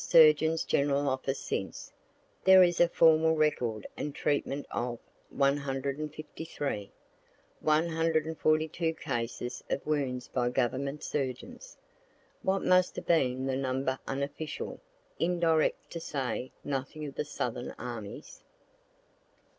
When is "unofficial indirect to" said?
14.07-15.99